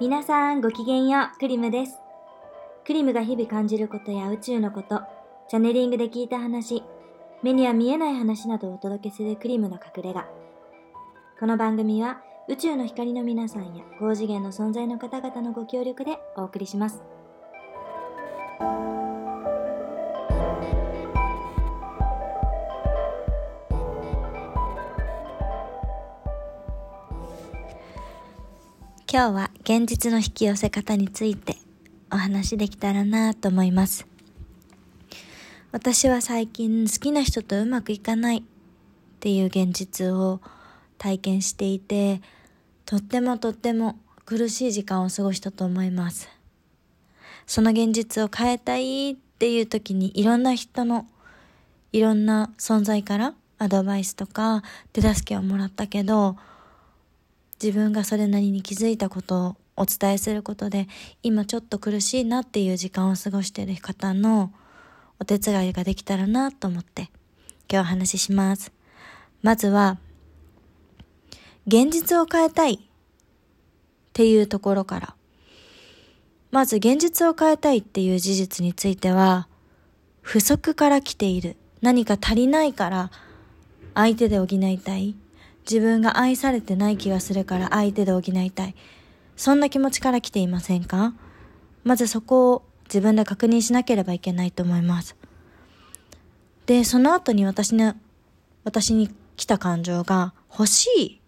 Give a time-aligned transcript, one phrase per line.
[0.00, 2.00] 皆さんごきげんよう、クリムです。
[2.84, 5.02] クリムが日々感じることや宇宙のこと、
[5.48, 6.82] チャネリングで聞いた話、
[7.44, 10.26] 目には見えない話などをお届けするクリムの隠れ家。
[11.38, 17.04] この番組は宇宙の光の皆さんや高次元の存在の方々のご協力でお送りします。
[29.12, 31.56] 今日は現実の引き寄せ方について
[32.12, 34.06] お話できたらなと思います。
[35.72, 38.42] 私は最近好きな人とうまくいかないっ
[39.18, 40.40] ていう現実を
[40.96, 42.22] 体験していて、
[42.86, 46.28] とってもとっても苦しい時間を過ごしたと思います。
[47.48, 51.04] その現実を変えたいっていう時にいろんな人の
[51.92, 56.36] いろんな存在からアドバイスとか手助けをもらったけど、
[57.62, 60.88] 自分がそれなりに気づいたことをお伝えすることで、
[61.22, 64.52] 今ちょっと苦しいなっていう時間を過ごしている方の
[65.18, 67.10] お手伝いができたらなと思って、
[67.70, 68.72] 今日お話しします。
[69.42, 69.98] まずは、
[71.66, 72.78] 現実を変えたいっ
[74.12, 75.14] ていうところから。
[76.50, 79.48] まず現実を変えたいっていう事実については、
[80.22, 81.56] 不足から来ている。
[81.80, 83.10] 何か足りないから
[83.94, 85.14] 相手で補いたい。
[85.68, 88.74] 自分が愛されてない気がするから相手で補いたい。
[89.36, 91.14] そんな気持ちから来ていませんか？
[91.84, 95.16] まずそこを自分で確認しなければいけないと思います。
[96.66, 97.94] で、その後に私の、
[98.64, 101.20] 私に来た感情が欲しい。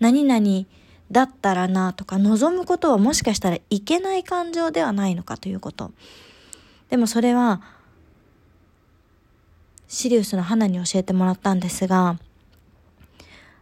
[0.00, 0.66] 何々
[1.10, 5.92] だったらなとか望むことはもしかしたらいけない感情ではないのかということ。
[6.88, 7.60] でもそれは、
[9.88, 12.18] シリウスの花に教えてもらったんですが、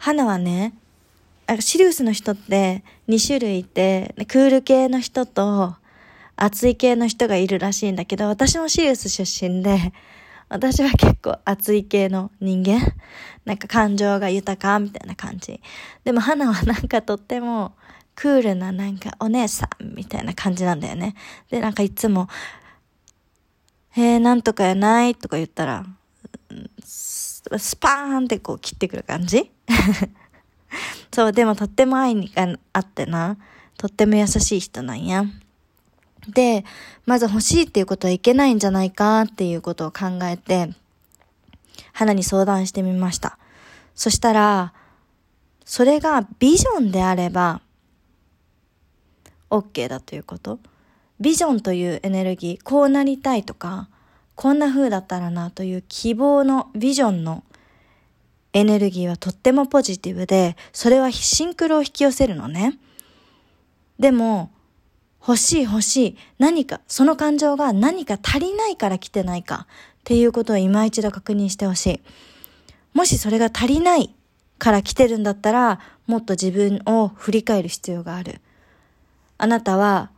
[0.00, 0.72] 花はね、
[1.58, 5.76] シリウスの人って2種類いて、クール系の人と
[6.36, 9.92] 熱い系の人がいるらしいんだけど、私もシリウス出身で、
[10.48, 12.80] 私は結構熱い系の人間
[13.44, 15.60] なんか感情が豊かみたいな感じ。
[16.02, 17.74] でも花はなんかとっても
[18.14, 21.14] クールななんかお姉さんみたいな感じなんだよね。
[21.50, 22.26] で、なんかいつも、
[23.98, 25.84] えー、なんとかやないとか言ったら、
[26.84, 29.50] スパーンってこう切ってくる感じ？
[31.12, 32.32] そう、でもとっても愛に
[32.72, 33.36] あってな、
[33.76, 35.24] とっても優しい人なんや。
[36.28, 36.64] で、
[37.06, 40.70] まず欲しいっていうことはいけないんじゃないかっていうことを考えて、
[41.92, 43.38] 花に相談してみました。
[43.94, 44.72] そしたら、
[45.64, 47.62] それがビジョンであれば、
[49.50, 50.58] OK だということ。
[51.20, 53.88] ビジョンというエネルギー、こうなりたいとか、
[54.40, 57.44] こんな風だったらなという希望のビジョンの
[58.54, 62.78] エネルギーはとってもポジティブで、それはシンクロを引き寄せるのね。
[63.98, 64.50] でも、
[65.20, 72.00] 欲しい欲しい、何か、その感情が何か足りないから来てないかっていうことを今一度確認してほしい。
[72.94, 74.08] もしそれが足りない
[74.56, 78.40] から来てるんだったら、もっと自分を振り返る必要がある。
[79.36, 80.10] あなたは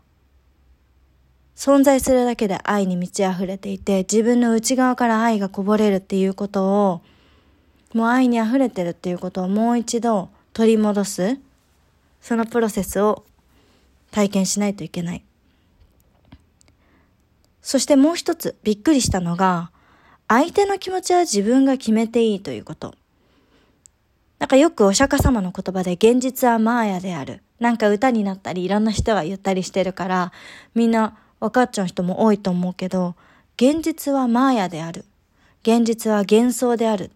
[1.56, 7.02] 存在するだけで愛に満ち溢れていて、自分の内側から愛がこぼれるっていうことを、
[7.94, 11.38] もう愛に溢れてるっていうことをもう一度取り戻す、
[12.20, 13.24] そのプロセスを
[14.10, 15.22] 体験しないといけない。
[17.60, 19.70] そしてもう一つびっくりしたのが、
[20.28, 22.94] 相手の気持ちは自分が決めていいということ。
[24.38, 27.42] なんかよくお釈迦様の言葉で現実はマーヤである。
[27.60, 30.32] なんか歌になったりいろんな人が言ったりしてるから、
[30.74, 33.16] みんな分かっちゃう人も多いと思うけど、
[33.56, 35.04] 現実はマーヤである。
[35.62, 37.10] 現実は幻想である。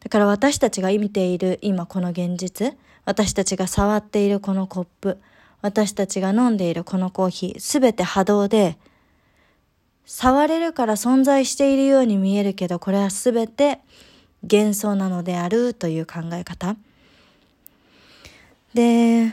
[0.00, 5.18] だから私たちが見ている今この現実、私たちが触っているこのコップ、
[5.62, 8.76] 私たちが飲んでいるこのコーヒー、すべて波動で、
[10.04, 13.78] 触れるから存在しているように見えるけど、これはすべて
[14.42, 16.74] 幻想なのであるという考え方。
[18.74, 19.32] で、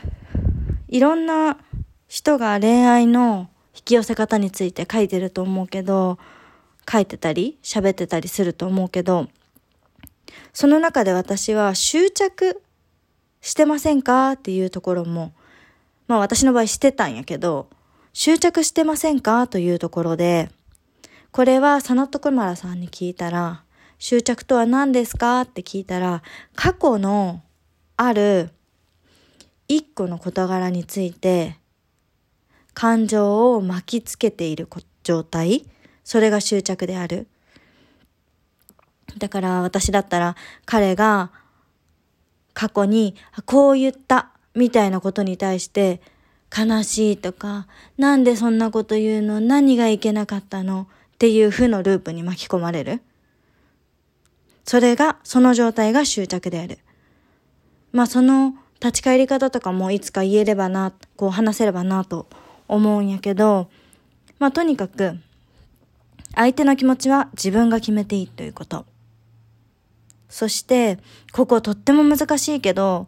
[0.86, 1.58] いろんな
[2.06, 6.18] 人が恋愛の引き寄せ方について書いてると思うけど、
[6.90, 9.28] 書いてたり喋ってたりすると思うけど、
[10.52, 12.62] その中で私は執着
[13.40, 15.32] してませんかっていうところも、
[16.06, 17.68] まあ私の場合してたんやけど、
[18.12, 20.50] 執着してませんかというところで、
[21.30, 23.64] これは佐野徳丸さんに聞いたら、
[23.98, 26.22] 執着とは何ですかって聞いたら、
[26.54, 27.40] 過去の
[27.96, 28.50] ある
[29.68, 31.56] 一個の事柄について
[32.74, 34.68] 感情を巻きつけている
[35.02, 35.64] 状態、
[36.04, 37.26] それが執着である。
[39.18, 41.30] だから私だったら彼が
[42.54, 43.14] 過去に
[43.44, 46.00] こう言ったみたいなことに対して
[46.56, 47.66] 悲しいとか、
[47.96, 49.40] なんでそんなこと言うの？
[49.40, 50.88] 何がいけなかったの？
[51.14, 53.00] っていう負のループに巻き込まれる。
[54.64, 56.78] それが、その状態が執着である。
[57.92, 62.26] まあその立ち返り方とかもいつか言えればな、こう話せればなと
[62.74, 63.68] 思うんやけど、
[64.38, 65.18] まあとにかく、
[66.34, 68.86] 相手の気持ちは自分が決めていいということ。
[70.28, 70.98] そして、
[71.32, 73.06] こことっても難しいけど、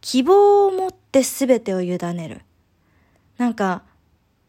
[0.00, 2.42] 希望を持って全てを委ねる。
[3.38, 3.82] なんか、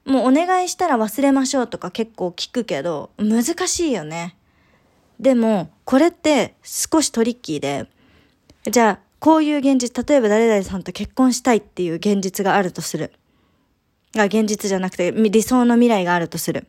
[0.06, 4.36] もうお願いしたら忘れましょうとか結構聞くけど、難しいよね。
[5.20, 7.88] でも、これって少しトリッキーで、
[8.70, 13.12] じゃあ、こういう現実、例えば誰々さんと結婚したいっていう現実があるとする。
[14.18, 16.68] が現実じゃなくて理想の未来があるとする。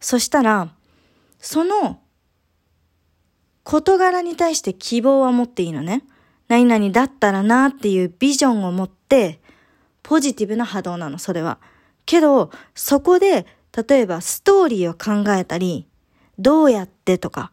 [0.00, 0.70] そしたら、
[1.38, 2.00] その
[3.62, 6.04] 事柄に対して希望は持っていいのね。
[6.48, 9.40] 何々だったらなっていうビジョンを持って、
[10.02, 11.58] ポジティブな波動なの、それは。
[12.04, 13.46] けど、そこで、
[13.88, 15.86] 例えばストーリーを考えたり、
[16.38, 17.50] どうやってとか、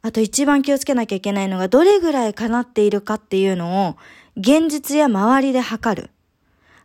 [0.00, 3.96] あと一番気をつけなきゃいけないのが、どれぐらい叶っているかっていうのを、
[4.36, 6.10] 現実や周りで測る。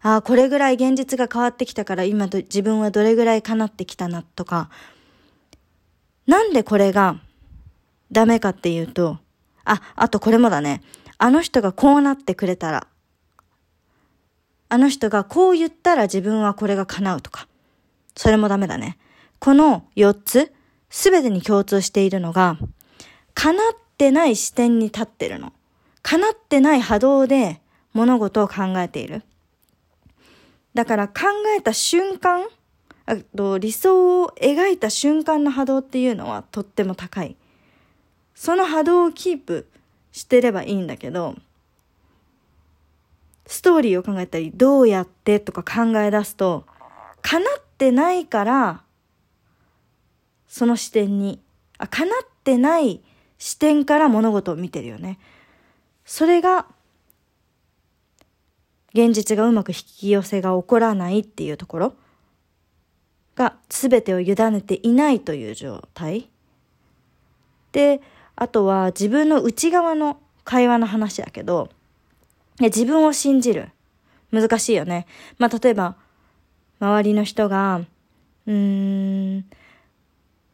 [0.03, 4.69] ああ、これぐらい現実が変わってきたから今自分はどれぐらい叶ってきたなとか、
[6.25, 7.19] なんでこれが
[8.11, 9.19] ダメかっていうと、
[9.63, 10.81] あ、あとこれもだね。
[11.17, 12.87] あの人がこうなってくれたら、
[14.69, 17.47] あの人がこう言ったら自分はこれが叶うとか、
[18.15, 18.97] それもダメだね。
[19.39, 20.51] この4つ、
[20.89, 22.57] すべてに共通しているのが、
[23.33, 25.53] 叶ってない視点に立ってるの。
[26.01, 27.61] 叶ってない波動で
[27.93, 29.23] 物事を考えている。
[30.73, 31.13] だから考
[31.57, 32.47] えた瞬間、
[33.05, 37.35] あと理想を描いた瞬間の波動っていうのはとっても高い。
[38.35, 39.67] その波動をキープ
[40.11, 41.35] してればいいんだけど、
[43.45, 46.65] ストーリーを考えたり、どうやってとか考え出すと、
[47.21, 48.83] 叶ってないから、
[50.47, 51.41] その視点に、
[51.77, 53.01] あ、叶ってない
[53.37, 55.19] 視点から物事を見てるよね。
[56.05, 56.65] それが
[58.93, 61.93] 現実がうまく引き寄せが起こらないっていうところ
[63.35, 66.29] が全てを委ねていないという状態。
[67.71, 68.01] で、
[68.35, 71.69] あとは自分の内側の会話の話だけど、
[72.59, 73.69] 自分を信じる。
[74.31, 75.07] 難しいよね。
[75.37, 75.95] まあ、例えば、
[76.79, 77.81] 周りの人が、
[78.45, 79.45] うーん、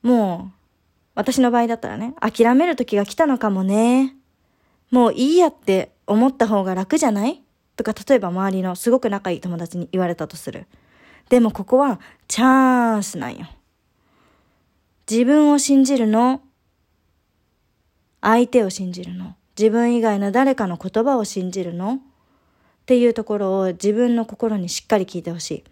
[0.03, 0.57] もう、
[1.15, 4.15] 私の場合だったらね、諦める時が来たのかもね。
[4.91, 7.41] もういいやって思った方が楽じゃない？
[7.77, 10.67] とか、例えば周りのすごく仲いい友達に言われたとする。
[11.29, 13.47] でもここはチャンスなんよ。
[15.09, 16.41] 自分を信じるの、
[18.19, 21.93] 相手を信じるの、自分以外の誰かの言葉を信じるの？
[21.93, 21.99] っ
[22.87, 25.63] ていうところを自分の心にしっかり聞いてほしい。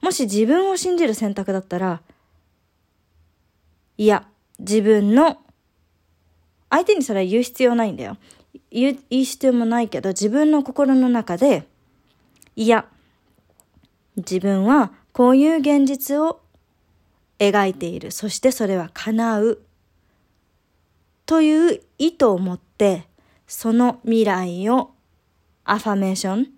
[0.00, 2.00] もし自分を信じる選択だったら、
[3.98, 4.26] いや、
[4.58, 5.38] 自分の、
[6.70, 8.16] 相手にそれは言う必要ないんだよ。
[8.74, 11.68] 言う必要もないけど、自分の心の中で、
[12.56, 12.86] いや、
[14.16, 16.40] 自分はこういう現実を
[17.38, 18.10] 描いている。
[18.10, 19.60] そしてそれは叶う。
[21.24, 23.06] という意図を持って、
[23.46, 24.90] その未来を
[25.64, 26.48] アファメーション、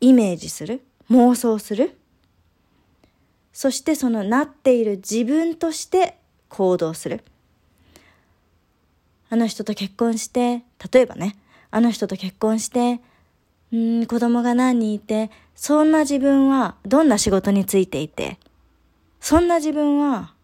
[0.00, 1.96] イメージする、妄想する。
[3.52, 7.22] そしてそのなっている自分として行動する。
[9.30, 11.36] あの人と結婚して、例えばね、
[11.70, 13.00] あの人と結婚して、
[13.72, 18.38] うん、子供が何人いて、そんな自分はどんな仕事についていて、
[19.20, 20.34] そんな自分は、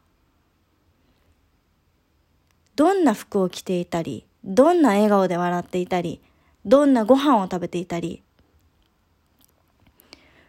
[2.76, 6.21] どんな服を着ていたり、どんな笑顔で笑っていたり、
[6.64, 8.23] どんなご飯を食べていたり、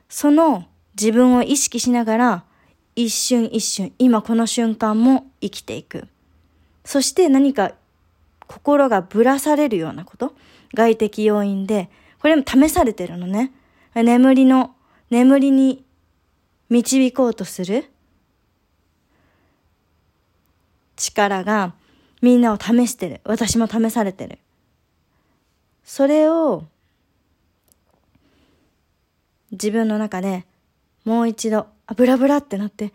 [0.10, 0.66] その
[1.00, 2.44] 自分を意識しながら、
[2.96, 6.08] 一瞬一瞬、今この瞬間も生きていく。
[6.86, 7.74] そして何か
[8.48, 10.34] 心がぶらされるようなこと
[10.74, 11.90] 外的要因で、
[12.20, 13.52] これも試されてるのね。
[13.94, 14.76] 眠りの、
[15.10, 15.86] 眠りに
[16.70, 17.86] 導こうとする
[20.96, 21.74] 力が
[22.22, 23.22] みんなを試してる。
[23.24, 24.40] 私も試されてる。
[25.84, 26.66] それを
[29.52, 30.46] 自分の中で
[31.06, 32.92] もう一度、あ、ブラブラってなって、え、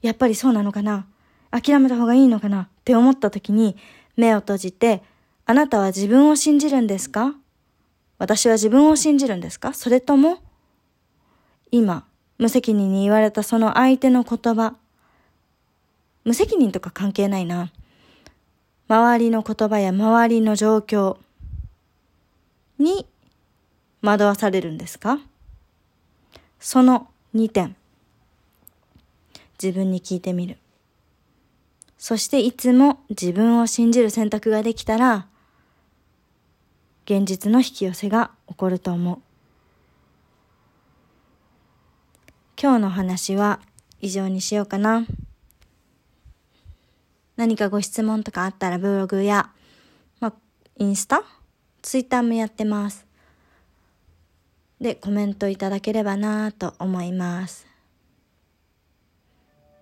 [0.00, 1.06] やっぱりそうなのかな
[1.50, 3.76] 諦めた方がいいのかなって思った時に、
[4.16, 5.02] 目を閉じて、
[5.46, 7.34] あなたは自分を信じるんですか
[8.18, 10.38] 私は自分を信じるんですかそれとも、
[11.70, 12.06] 今、
[12.38, 14.76] 無責任に言われたその相手の言葉、
[16.24, 17.70] 無責任とか関係ないな。
[18.88, 21.16] 周りの言葉や周りの状況
[22.78, 23.06] に
[24.02, 25.18] 惑わされるんですか？
[26.60, 27.76] その2点。
[29.62, 30.58] 自分に聞いてみる。
[32.06, 35.26] そしていつも自分を信じる選択ができたら、
[37.06, 39.18] 現実の引き寄せが起こると思う。
[42.60, 43.58] 今日の話は
[44.02, 45.06] 以上にしようかな。
[47.36, 49.50] 何かご質問とかあったらブログや、
[50.20, 50.32] まあ、
[50.76, 51.22] インスタ
[51.80, 53.06] ツイッターもやってます。
[54.78, 57.66] で、コメントいただければなと思います。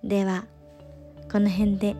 [0.04, 0.44] では、
[1.32, 1.96] この辺で。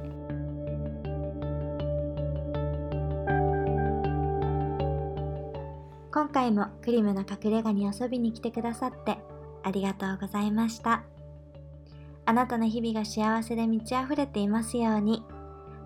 [6.13, 9.17] 今回もクリムの隠れ家に遊びに来てくださって
[9.63, 11.03] ありがとうございました。
[12.27, 15.25] あなたの日々が幸せで満ち溢れていますように。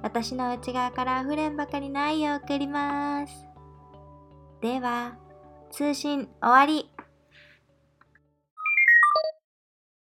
[0.02, 3.46] 私の内側から溢れんばかりの愛を送ります。
[4.60, 5.14] では、
[5.70, 6.95] 通信終わり。